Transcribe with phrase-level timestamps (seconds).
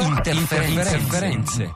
[0.00, 1.74] Interferențe.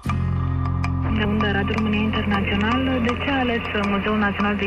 [1.19, 4.65] De unde Radio România Internațională, de ce ales Muzeul Național de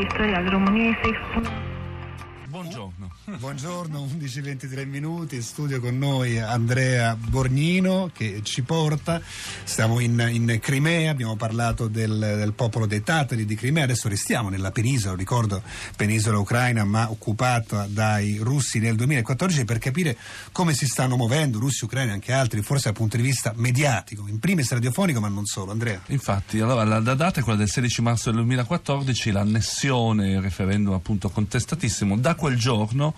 [3.25, 3.39] Buongiorno.
[3.39, 9.19] Buongiorno, 11.23 minuti, in studio con noi Andrea Borgnino che ci porta,
[9.63, 14.49] siamo in, in Crimea, abbiamo parlato del, del, popolo dei Tatari di Crimea, adesso restiamo
[14.49, 15.63] nella penisola, ricordo
[15.95, 20.15] penisola ucraina ma occupata dai russi nel 2014 per capire
[20.51, 24.27] come si stanno muovendo russi, ucraini e anche altri, forse dal punto di vista mediatico,
[24.27, 25.71] in primis radiofonico ma non solo.
[25.71, 25.99] Andrea.
[26.07, 31.29] Infatti, allora, la data è quella del 16 marzo del 2014, l'annessione, il referendum appunto
[31.29, 33.13] contestatissimo, da quel giorno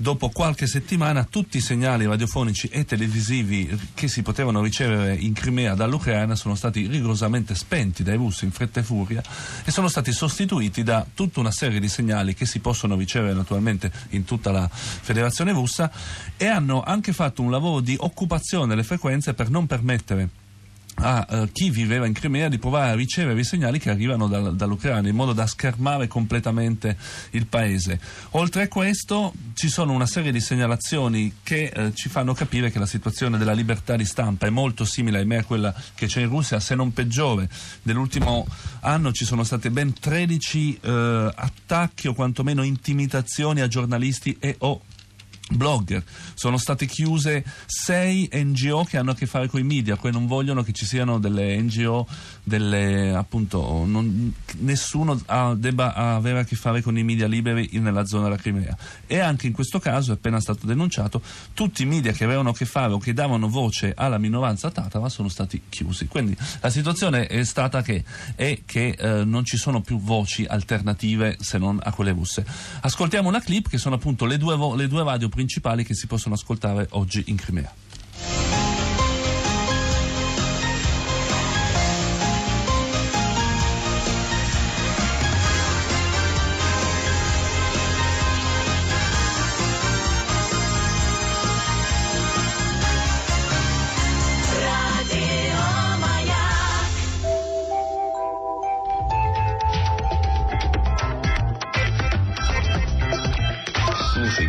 [0.00, 5.74] dopo qualche settimana tutti i segnali radiofonici e televisivi che si potevano ricevere in Crimea
[5.74, 9.20] dall'Ucraina sono stati rigorosamente spenti dai russi in fretta e furia
[9.64, 13.90] e sono stati sostituiti da tutta una serie di segnali che si possono ricevere naturalmente
[14.10, 15.90] in tutta la federazione russa
[16.36, 20.46] e hanno anche fatto un lavoro di occupazione delle frequenze per non permettere
[21.00, 24.56] a uh, chi viveva in Crimea di provare a ricevere i segnali che arrivano dal,
[24.56, 26.96] dall'Ucraina in modo da schermare completamente
[27.30, 28.00] il paese.
[28.30, 32.78] Oltre a questo ci sono una serie di segnalazioni che uh, ci fanno capire che
[32.78, 36.28] la situazione della libertà di stampa è molto simile ahimè a quella che c'è in
[36.28, 37.48] Russia, se non peggiore.
[37.82, 38.46] Nell'ultimo
[38.80, 40.88] anno ci sono state ben 13 uh,
[41.34, 44.82] attacchi o quantomeno intimidazioni a giornalisti e o
[45.50, 46.02] blogger,
[46.34, 50.26] sono state chiuse sei NGO che hanno a che fare con i media, che non
[50.26, 52.06] vogliono che ci siano delle NGO,
[52.42, 58.04] delle, appunto, non, nessuno ha, debba avere a che fare con i media liberi nella
[58.04, 58.76] zona della Crimea.
[59.06, 61.22] E anche in questo caso, è appena stato denunciato,
[61.54, 65.08] tutti i media che avevano a che fare o che davano voce alla minoranza tatara
[65.08, 66.06] sono stati chiusi.
[66.06, 71.36] Quindi la situazione è stata che, è che eh, non ci sono più voci alternative
[71.40, 72.44] se non a quelle russe.
[72.80, 76.34] Ascoltiamo una clip che sono appunto le due, le due radio principali che si possono
[76.34, 77.72] ascoltare oggi in Crimea.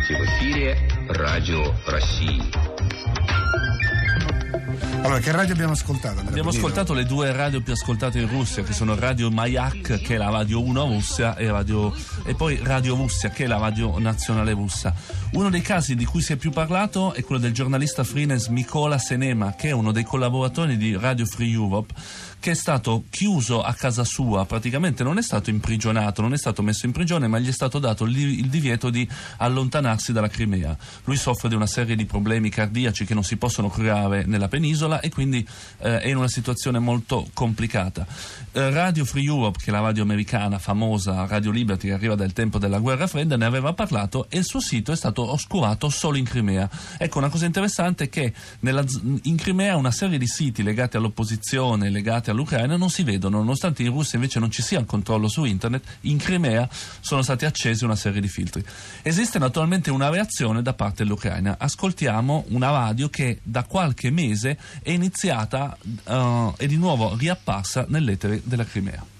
[0.09, 0.77] Слушайте в эфире
[1.09, 2.41] Радио России.
[5.03, 6.17] Allora, che radio abbiamo ascoltato?
[6.17, 6.65] Andrea Abbiamo Bonino?
[6.65, 10.31] ascoltato le due radio più ascoltate in Russia, che sono Radio Mayak, che è la
[10.31, 14.95] radio 1 Russia, e, radio, e poi Radio Russia, che è la radio nazionale russa.
[15.33, 18.97] Uno dei casi di cui si è più parlato è quello del giornalista freelance Mikola
[18.97, 21.93] Senema, che è uno dei collaboratori di Radio Free Europe,
[22.40, 26.62] che è stato chiuso a casa sua, praticamente non è stato imprigionato, non è stato
[26.62, 29.06] messo in prigione, ma gli è stato dato il, divieto di
[29.36, 30.76] allontanarsi dalla Crimea.
[31.04, 35.00] Lui soffre di una serie di problemi cardiaci che non si possono curare nella penisola
[35.00, 35.46] e quindi
[35.78, 38.06] eh, è in una situazione molto complicata.
[38.52, 42.32] Eh, radio Free Europe, che è la radio americana famosa, Radio Liberty, che arriva dal
[42.32, 46.16] tempo della guerra fredda, ne aveva parlato e il suo sito è stato oscurato solo
[46.16, 46.68] in Crimea.
[46.96, 48.82] Ecco, una cosa interessante è che nella
[49.24, 53.90] in Crimea una serie di siti legati all'opposizione, legati all'Ucraina non si vedono, nonostante in
[53.90, 56.68] Russia invece non ci sia il controllo su internet, in Crimea
[57.00, 58.64] sono stati accesi una serie di filtri.
[59.02, 61.56] Esiste naturalmente una reazione da parte dell'Ucraina.
[61.58, 68.40] Ascoltiamo una radio che da qualche mese è iniziata uh, e di nuovo riapparsa nell'etere
[68.44, 69.18] della Crimea.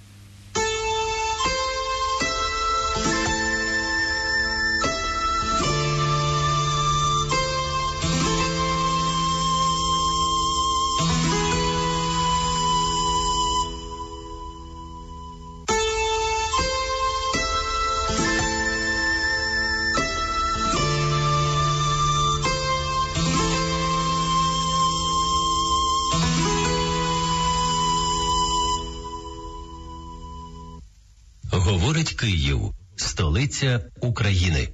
[32.09, 34.69] Говорить Київ, столиця України.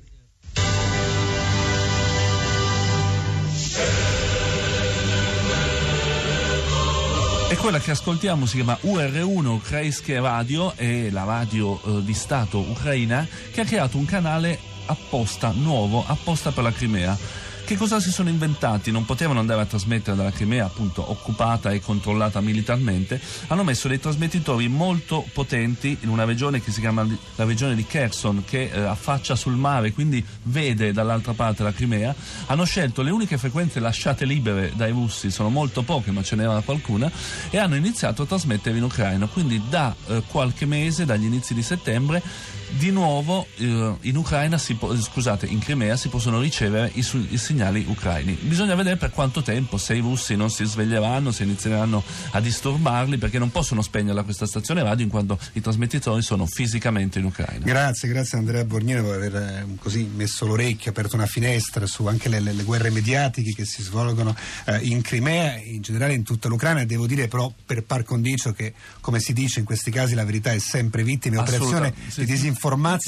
[7.52, 12.60] E quella che ascoltiamo si chiama UR1 Ukrainske Radio, è la radio eh, di Stato
[12.60, 17.18] ucraina che ha creato un canale apposta, nuovo, apposta per la Crimea.
[17.67, 18.93] Che cosa si sono inventati?
[18.93, 23.21] Non potevano andare a trasmettere dalla Crimea, appunto occupata e controllata militarmente.
[23.49, 27.05] Hanno messo dei trasmettitori molto potenti in una regione che si chiama
[27.35, 32.15] la regione di Kherson, che eh, affaccia sul mare, quindi vede dall'altra parte la Crimea.
[32.47, 36.61] Hanno scelto le uniche frequenze lasciate libere dai russi, sono molto poche, ma ce n'era
[36.61, 37.11] qualcuna,
[37.51, 39.27] e hanno iniziato a trasmettere in Ucraina.
[39.27, 42.23] Quindi da eh, qualche mese, dagli inizi di settembre,
[42.71, 47.25] di nuovo eh, in Ucraina si po- scusate, in Crimea si possono ricevere i, su-
[47.31, 48.35] i, segnali ucraini.
[48.41, 53.19] Bisogna vedere per quanto tempo, se i russi non si sveglieranno, se inizieranno a disturbarli,
[53.19, 57.65] perché non possono spegnerla questa stazione radio in quanto i trasmettitori sono fisicamente in Ucraina.
[57.65, 62.29] Grazie, grazie Andrea Borgnino per aver eh, così messo l'orecchio, aperto una finestra su anche
[62.29, 64.35] le, le, le guerre mediatiche che si svolgono
[64.67, 66.85] eh, in Crimea e in generale in tutta l'Ucraina.
[66.85, 70.53] Devo dire però per par condicio che, come si dice in questi casi, la verità
[70.53, 71.41] è sempre vittima.
[71.41, 72.56] Operazione sì, di disinformazione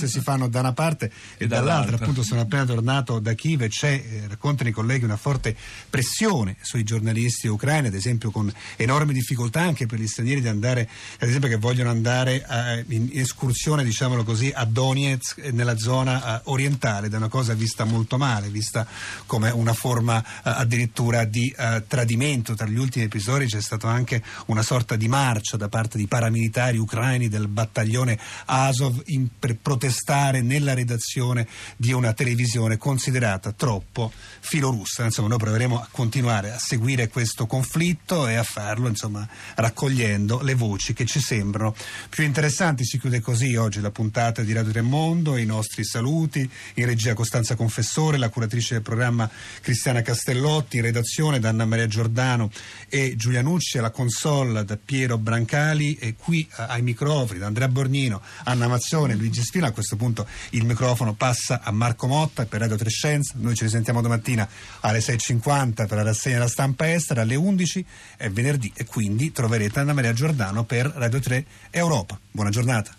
[0.06, 1.96] si fanno da una parte e, e dall'altra.
[1.96, 5.56] Appunto sono appena tornato da Kiev e c'è, eh, raccontano i colleghi, una forte
[5.88, 10.88] pressione sui giornalisti ucraini, ad esempio con enormi difficoltà anche per gli stranieri di andare,
[11.18, 16.38] ad esempio che vogliono andare eh, in escursione, diciamolo così, a Donetsk eh, nella zona
[16.38, 18.86] eh, orientale è una cosa vista molto male, vista
[19.26, 22.54] come una forma eh, addirittura di eh, tradimento.
[22.54, 26.78] Tra gli ultimi episodi c'è stata anche una sorta di marcia da parte di paramilitari
[26.78, 31.46] ucraini del battaglione Azov in, per protestare nella redazione
[31.76, 35.04] di una televisione considerata troppo filorussa.
[35.04, 40.54] Insomma, noi proveremo a continuare a seguire questo conflitto e a farlo, insomma, raccogliendo le
[40.54, 41.74] voci che ci sembrano
[42.08, 42.84] più interessanti.
[42.84, 47.54] Si chiude così oggi la puntata di Radio Tremondo, i nostri saluti, in regia Costanza
[47.54, 49.30] Confessore, la curatrice del programma
[49.60, 52.50] Cristiana Castellotti, in redazione da Anna Maria Giordano
[52.88, 57.68] e Giulia Nucci, alla console da Piero Brancali e qui eh, ai microfoni da Andrea
[57.68, 59.68] Bornino, Anna Mazzone, Luigi Spina.
[59.68, 63.34] A questo punto il microfono passa a Marco Motta per Radio Trescenza.
[63.36, 64.48] Noi ci risentiamo domattina
[64.80, 67.84] alle 6.50 per la rassegna della stampa estera, alle 11
[68.16, 72.18] è venerdì e quindi troverete Anna Maria Giordano per Radio 3 Europa.
[72.30, 72.97] Buona giornata.